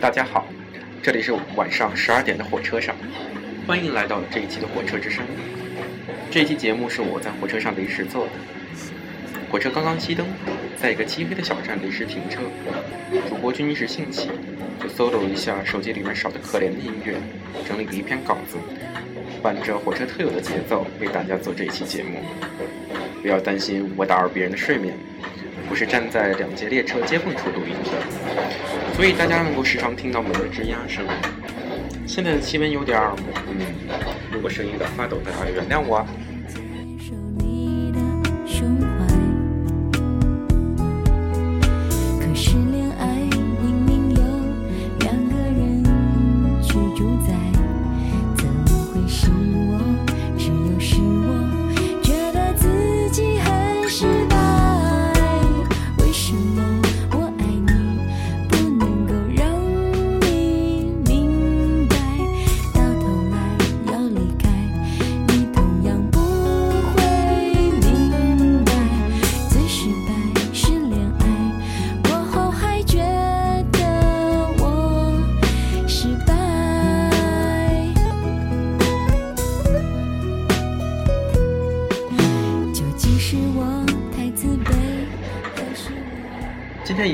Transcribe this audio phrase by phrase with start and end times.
[0.00, 0.46] 大家好，
[1.02, 2.96] 这里是晚上十二点的火车上，
[3.66, 5.22] 欢迎来到这一期的火车之声。
[6.30, 8.32] 这一期节目是我在火车上临时做的。
[9.50, 10.26] 火车刚刚熄灯，
[10.74, 12.40] 在一个漆黑的小站临时停车。
[13.28, 14.30] 主播君一时兴起，
[14.82, 17.16] 就搜了一下手机里面少得可怜的音乐，
[17.68, 18.56] 整理了一篇稿子，
[19.42, 22.20] 伴着火车特有的节奏为大家做这一期节目。
[23.20, 24.94] 不要担心我打扰别人的睡眠，
[25.68, 31.04] 我是站在两节列车接缝处录音的，所以大家能够时常听到门的吱呀声。
[32.06, 33.14] 现在的气温有点儿，
[33.48, 33.66] 嗯，
[34.32, 36.06] 如果声音有点发抖，大家原谅我。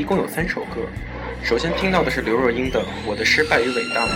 [0.06, 0.86] 共有三首歌，
[1.42, 4.06] 首先听到的是刘若英的《我的失败与伟大》，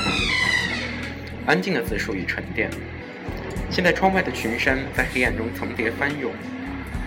[1.47, 2.71] 安静的自述与沉淀。
[3.69, 6.31] 现在窗外的群山在黑暗中层叠翻涌，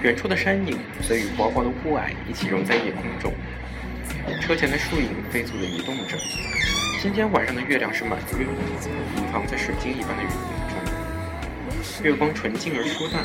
[0.01, 3.31] 远处的山影则与薄薄的雾霭一起融在夜空中，
[4.41, 6.17] 车前的树影飞速地移动着。
[7.01, 8.45] 今天晚上的月亮是满月，
[9.15, 10.35] 隐藏在水晶一般的云影
[10.67, 13.23] 中，月光纯净而舒淡，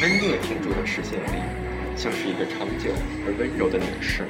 [0.00, 1.42] 温热停驻在视线里。
[1.94, 2.90] 像是一个长久
[3.26, 4.24] 而温柔的凝视。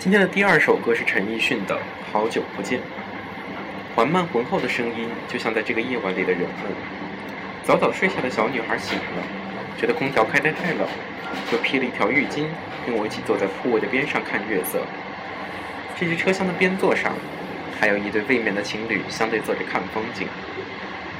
[0.00, 1.74] 今天的第二首歌是陈奕迅的
[2.10, 2.80] 《好久不见》，
[3.94, 6.72] 缓慢浑厚的声音，就像在这个夜晚里的人们。
[7.64, 9.22] 早早睡下的小女孩醒了，
[9.78, 10.88] 觉得空调开得太冷，
[11.52, 12.46] 就披了一条浴巾，
[12.86, 14.80] 跟我一起坐在铺位的边上看月色。
[15.98, 17.12] 这些车厢的边座上，
[17.78, 20.26] 还有一对未眠的情侣相对坐着看风景。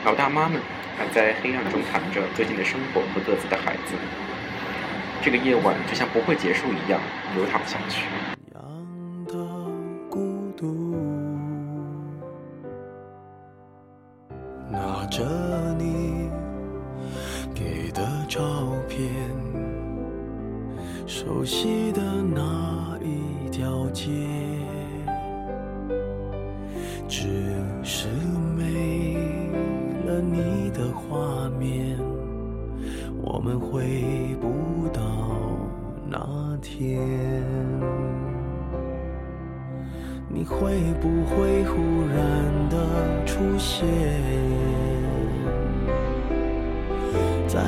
[0.06, 0.58] 老大妈们
[0.96, 3.94] 还在黑暗中谈着最近的生活和各自的孩子。
[5.20, 6.98] 这个夜晚就像不会结束一样，
[7.36, 8.39] 流淌下去。
[21.12, 24.12] 熟悉的那一条街，
[27.08, 27.26] 只
[27.82, 28.06] 是
[28.56, 29.16] 没
[30.06, 31.98] 了你的画面，
[33.20, 35.02] 我们回不到
[36.08, 37.00] 那天。
[40.28, 41.76] 你会不会忽
[42.06, 44.29] 然的出现？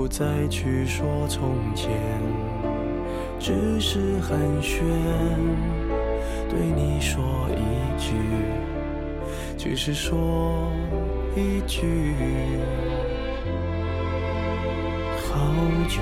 [0.00, 1.90] 不再去说从前，
[3.38, 4.80] 只是寒暄，
[6.48, 8.14] 对你说一句，
[9.58, 10.72] 只是说
[11.36, 12.14] 一句，
[15.28, 15.38] 好
[15.86, 16.00] 久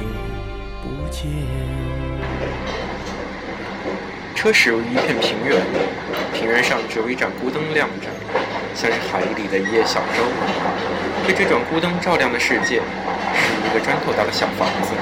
[0.80, 1.26] 不见。
[4.36, 5.60] 车驶入一片平原，
[6.32, 8.06] 平原上只有一盏孤灯亮着，
[8.76, 10.22] 像是海里的一叶小舟。
[11.28, 14.94] 被这盏孤灯照亮的世界，是一个砖头大的小房子。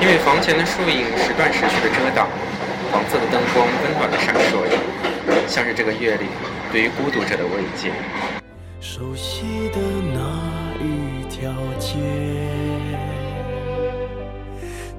[0.00, 2.26] 因为房前的树影时断时续的遮挡，
[2.90, 4.78] 黄色的灯光温暖的闪烁着，
[5.46, 6.28] 像是这个夜里
[6.72, 7.92] 对于孤独者的慰藉。
[8.80, 9.78] 熟悉的
[10.14, 10.18] 那
[10.82, 11.98] 一条街，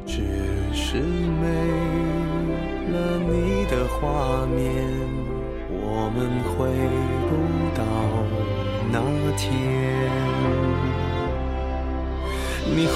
[0.05, 0.21] 只
[0.75, 1.47] 是没
[2.93, 4.85] 了你的画面，
[5.71, 6.69] 我们会
[9.35, 9.51] 天。
[12.67, 12.93] 你会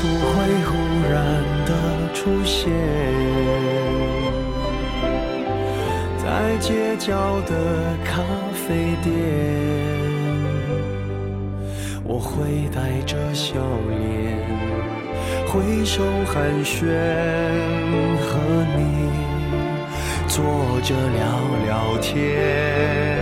[0.00, 0.34] 不会
[0.66, 0.70] 忽
[1.08, 1.14] 然
[1.64, 1.70] 的
[2.12, 2.70] 出现，
[6.18, 7.52] 在街角的
[8.04, 8.20] 咖
[8.52, 9.10] 啡店？
[12.04, 13.54] 我会带着笑
[13.88, 14.36] 脸，
[15.46, 16.84] 挥手寒暄，
[18.20, 18.28] 和
[18.76, 18.80] 你
[20.26, 20.42] 坐
[20.82, 21.22] 着聊
[21.64, 23.21] 聊天。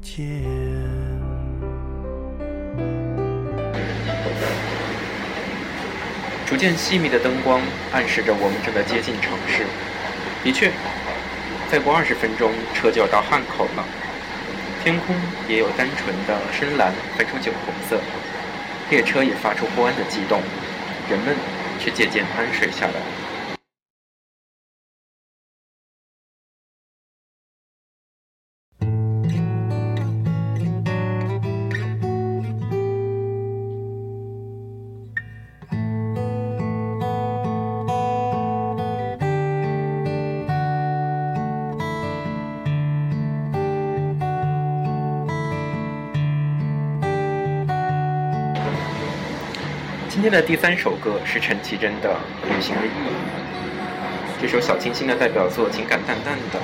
[0.00, 0.42] 见。
[6.46, 7.60] 逐渐细密的灯光
[7.92, 9.66] 暗示着我们正在接近城市。
[10.44, 10.70] 的确，
[11.68, 13.84] 再过二十分钟，车就要到汉口了。
[14.84, 15.16] 天空
[15.48, 18.00] 也有单纯的深蓝泛出酒红色，
[18.90, 20.40] 列车也发出不安的悸动，
[21.10, 21.34] 人们
[21.80, 23.25] 却渐渐安睡下来。
[50.16, 52.08] 今天的第三首歌是陈绮贞的
[52.48, 53.12] 《旅行的意义》。
[54.40, 56.58] 这首小清新的代表作，情感淡淡的，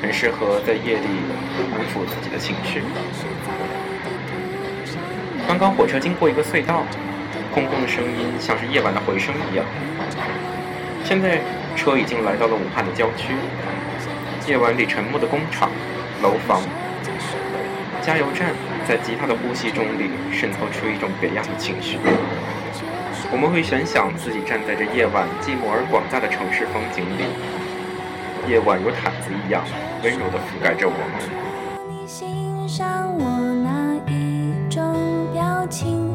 [0.00, 1.06] 很适合在夜里
[1.74, 2.82] 安抚自己的情绪。
[5.46, 6.82] 刚刚火车经过一个隧道，
[7.52, 9.66] 空空的声音像是夜晚的回声一样。
[11.04, 11.42] 现在
[11.76, 13.34] 车已经来到了武汉的郊区，
[14.46, 15.70] 夜晚里沉默的工厂、
[16.22, 16.62] 楼房、
[18.00, 18.54] 加油站，
[18.88, 21.98] 在吉他的呼吸中里渗透出一种别样的情绪。
[23.30, 27.28] 我们会悬想自己站在这夜晚寂寞而广大的城市风景里，
[28.50, 29.62] 夜晚如毯子一样
[30.02, 31.20] 温柔地覆盖着我们。
[31.90, 36.07] 你欣赏我哪一种表情，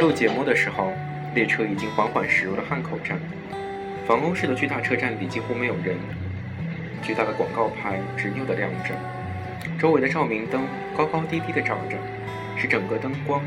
[0.00, 0.94] 录节目的时候，
[1.34, 3.20] 列车已经缓缓驶入了汉口站。
[4.06, 5.94] 防空式的巨大车站里几乎没有人，
[7.02, 8.94] 巨大的广告牌执拗地亮着，
[9.78, 10.66] 周围的照明灯
[10.96, 11.98] 高高低低地照着，
[12.56, 13.42] 使整个灯光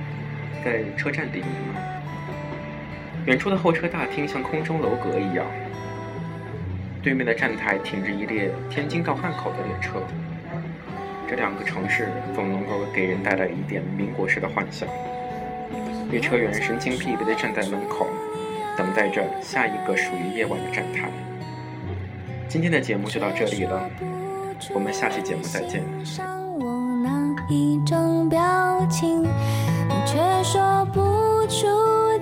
[0.63, 1.83] 在车站里弥漫。
[3.25, 5.47] 远处的候车大厅像空中楼阁一样，
[7.01, 10.03] 对面的站台停着一列天津到汉口的列车。
[11.27, 14.87] 这两个城市总能够给人带来一点民国式的幻想。
[16.13, 18.05] 列车员神情疲惫地站在门口，
[18.77, 21.09] 等待着下一个属于夜晚的站台。
[22.47, 23.89] 今天的节目就到这里了，
[24.75, 25.81] 我们下期节目再见。
[26.59, 28.39] 我那一种表
[28.91, 31.65] 情，你却说不出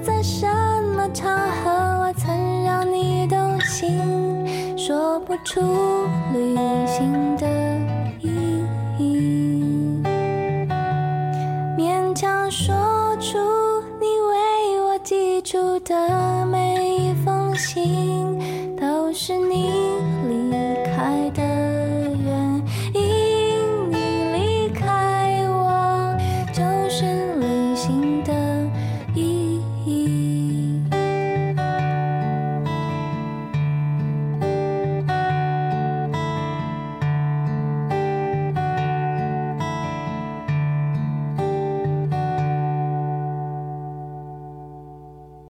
[0.01, 0.47] 在什
[0.95, 1.69] 么场合
[1.99, 5.59] 我曾让你动心，说不出
[6.31, 6.55] 旅
[6.87, 7.45] 行的
[8.21, 8.63] 意
[8.97, 9.40] 义，